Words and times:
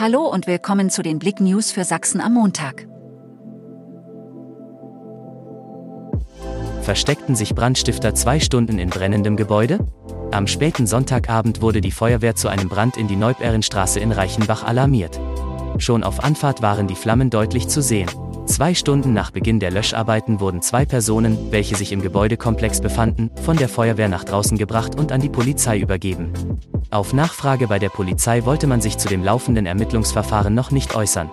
Hallo 0.00 0.28
und 0.28 0.46
willkommen 0.46 0.90
zu 0.90 1.02
den 1.02 1.18
Blick 1.18 1.40
News 1.40 1.72
für 1.72 1.82
Sachsen 1.82 2.20
am 2.20 2.34
Montag. 2.34 2.86
Versteckten 6.82 7.34
sich 7.34 7.52
Brandstifter 7.52 8.14
zwei 8.14 8.38
Stunden 8.38 8.78
in 8.78 8.90
brennendem 8.90 9.36
Gebäude? 9.36 9.80
Am 10.30 10.46
späten 10.46 10.86
Sonntagabend 10.86 11.62
wurde 11.62 11.80
die 11.80 11.90
Feuerwehr 11.90 12.36
zu 12.36 12.46
einem 12.46 12.68
Brand 12.68 12.96
in 12.96 13.08
die 13.08 13.16
Neuberinstraße 13.16 13.98
in 13.98 14.12
Reichenbach 14.12 14.62
alarmiert. 14.62 15.18
Schon 15.78 16.04
auf 16.04 16.22
Anfahrt 16.22 16.62
waren 16.62 16.86
die 16.86 16.94
Flammen 16.94 17.28
deutlich 17.28 17.66
zu 17.66 17.82
sehen. 17.82 18.08
Zwei 18.58 18.74
Stunden 18.74 19.12
nach 19.12 19.30
Beginn 19.30 19.60
der 19.60 19.70
Löscharbeiten 19.70 20.40
wurden 20.40 20.62
zwei 20.62 20.84
Personen, 20.84 21.52
welche 21.52 21.76
sich 21.76 21.92
im 21.92 22.02
Gebäudekomplex 22.02 22.80
befanden, 22.80 23.30
von 23.44 23.56
der 23.56 23.68
Feuerwehr 23.68 24.08
nach 24.08 24.24
draußen 24.24 24.58
gebracht 24.58 24.98
und 24.98 25.12
an 25.12 25.20
die 25.20 25.28
Polizei 25.28 25.78
übergeben. 25.78 26.32
Auf 26.90 27.12
Nachfrage 27.12 27.68
bei 27.68 27.78
der 27.78 27.90
Polizei 27.90 28.44
wollte 28.44 28.66
man 28.66 28.80
sich 28.80 28.98
zu 28.98 29.08
dem 29.08 29.22
laufenden 29.22 29.64
Ermittlungsverfahren 29.64 30.54
noch 30.54 30.72
nicht 30.72 30.96
äußern. 30.96 31.30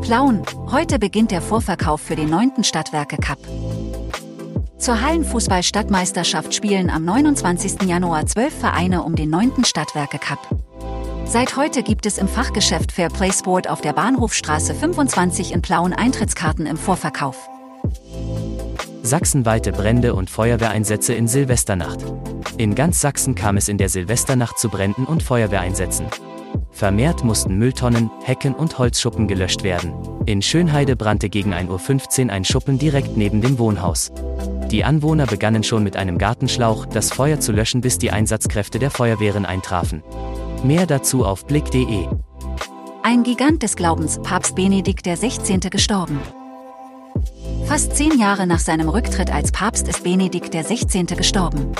Plauen, 0.00 0.40
heute 0.70 0.98
beginnt 0.98 1.32
der 1.32 1.42
Vorverkauf 1.42 2.00
für 2.00 2.16
den 2.16 2.30
9. 2.30 2.64
Stadtwerke 2.64 3.18
Cup. 3.18 3.36
Zur 4.78 5.02
Hallenfußball-Stadtmeisterschaft 5.02 6.54
spielen 6.54 6.88
am 6.88 7.04
29. 7.04 7.82
Januar 7.82 8.24
zwölf 8.24 8.58
Vereine 8.58 9.02
um 9.02 9.16
den 9.16 9.28
9. 9.28 9.66
Stadtwerke 9.66 10.18
Cup. 10.18 10.61
Seit 11.24 11.56
heute 11.56 11.82
gibt 11.82 12.06
es 12.06 12.18
im 12.18 12.28
Fachgeschäft 12.28 12.92
Fair 12.92 13.08
Play 13.08 13.32
Sport 13.32 13.68
auf 13.68 13.80
der 13.80 13.92
Bahnhofstraße 13.92 14.74
25 14.74 15.52
in 15.52 15.62
Plauen 15.62 15.92
Eintrittskarten 15.92 16.66
im 16.66 16.76
Vorverkauf. 16.76 17.48
Sachsenweite 19.02 19.72
Brände 19.72 20.14
und 20.14 20.30
Feuerwehreinsätze 20.30 21.14
in 21.14 21.28
Silvesternacht. 21.28 22.04
In 22.58 22.74
ganz 22.74 23.00
Sachsen 23.00 23.34
kam 23.34 23.56
es 23.56 23.68
in 23.68 23.78
der 23.78 23.88
Silvesternacht 23.88 24.58
zu 24.58 24.68
Bränden 24.68 25.04
und 25.04 25.22
Feuerwehreinsätzen. 25.22 26.06
Vermehrt 26.70 27.24
mussten 27.24 27.56
Mülltonnen, 27.56 28.10
Hecken 28.22 28.54
und 28.54 28.78
Holzschuppen 28.78 29.28
gelöscht 29.28 29.62
werden. 29.62 29.92
In 30.26 30.42
Schönheide 30.42 30.96
brannte 30.96 31.28
gegen 31.28 31.52
1.15 31.54 32.26
Uhr 32.26 32.32
ein 32.32 32.44
Schuppen 32.44 32.78
direkt 32.78 33.16
neben 33.16 33.40
dem 33.40 33.58
Wohnhaus. 33.58 34.12
Die 34.70 34.84
Anwohner 34.84 35.26
begannen 35.26 35.64
schon 35.64 35.82
mit 35.82 35.96
einem 35.96 36.18
Gartenschlauch, 36.18 36.86
das 36.86 37.12
Feuer 37.12 37.40
zu 37.40 37.52
löschen, 37.52 37.80
bis 37.80 37.98
die 37.98 38.10
Einsatzkräfte 38.10 38.78
der 38.78 38.90
Feuerwehren 38.90 39.44
eintrafen. 39.44 40.02
Mehr 40.64 40.86
dazu 40.86 41.24
auf 41.24 41.44
blick.de. 41.46 42.06
Ein 43.02 43.24
Gigant 43.24 43.62
des 43.62 43.74
Glaubens, 43.74 44.20
Papst 44.22 44.54
Benedikt 44.54 45.04
XVI. 45.04 45.58
gestorben. 45.70 46.20
Fast 47.66 47.96
zehn 47.96 48.18
Jahre 48.18 48.46
nach 48.46 48.60
seinem 48.60 48.88
Rücktritt 48.88 49.32
als 49.32 49.50
Papst 49.50 49.88
ist 49.88 50.04
Benedikt 50.04 50.52
XVI. 50.54 51.04
gestorben. 51.04 51.72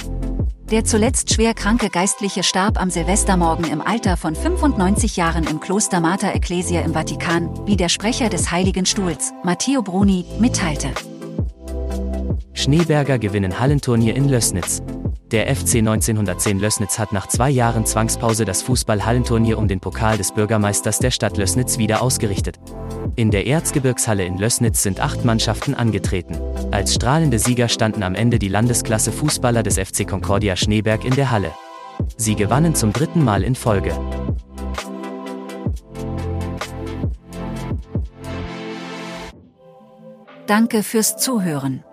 Der 0.73 0.85
zuletzt 0.85 1.33
schwer 1.33 1.55
kranke 1.55 1.91
Geistliche 1.91 2.43
starb 2.43 2.81
am 2.81 2.91
Silvestermorgen 2.91 3.67
im 3.71 3.81
Alter 3.81 4.17
von 4.17 4.35
95 4.35 5.17
Jahren 5.17 5.47
im 5.47 5.61
Kloster 5.61 6.01
Mater 6.01 6.35
Ecclesia 6.35 6.81
im 6.81 6.95
Vatikan, 6.95 7.51
wie 7.67 7.77
der 7.77 7.89
Sprecher 7.89 8.31
des 8.31 8.51
Heiligen 8.51 8.87
Stuhls, 8.87 9.33
Matteo 9.45 9.83
Bruni, 9.83 10.25
mitteilte. 10.41 10.89
Schneeberger 12.55 13.19
gewinnen 13.19 13.61
Hallenturnier 13.61 14.17
in 14.17 14.29
Lößnitz. 14.29 14.83
Der 15.33 15.47
FC 15.47 15.77
1910 15.77 16.59
Lößnitz 16.59 16.99
hat 16.99 17.15
nach 17.15 17.27
zwei 17.27 17.49
Jahren 17.49 17.87
Zwangspause 17.87 18.45
das 18.45 18.61
Fußball-Hallenturnier 18.65 19.57
um 19.57 19.67
den 19.67 19.81
Pokal 19.81 20.19
des 20.19 20.33
Bürgermeisters 20.33 20.99
der 20.99 21.11
Stadt 21.11 21.39
Lößnitz 21.39 21.79
wieder 21.79 22.03
ausgerichtet. 22.03 22.61
In 23.17 23.31
der 23.31 23.47
Erzgebirgshalle 23.47 24.27
in 24.27 24.37
Lößnitz 24.37 24.83
sind 24.83 25.01
acht 25.01 25.25
Mannschaften 25.25 25.75
angetreten. 25.75 26.39
Als 26.71 26.95
strahlende 26.95 27.39
Sieger 27.39 27.69
standen 27.69 28.03
am 28.03 28.15
Ende 28.15 28.39
die 28.39 28.49
Landesklasse 28.49 29.11
Fußballer 29.11 29.63
des 29.63 29.79
FC 29.79 30.07
Concordia 30.07 30.55
Schneeberg 30.55 31.03
in 31.07 31.15
der 31.15 31.31
Halle. 31.31 31.53
Sie 32.19 32.35
gewannen 32.35 32.75
zum 32.75 32.93
dritten 32.93 33.25
Mal 33.25 33.43
in 33.43 33.55
Folge. 33.55 33.99
Danke 40.47 40.83
fürs 40.83 41.17
Zuhören. 41.17 41.85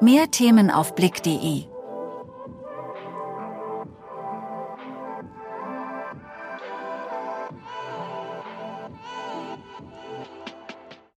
Mehr 0.00 0.32
Themen 0.32 0.72
auf 0.72 0.96
blick.de 0.96 1.70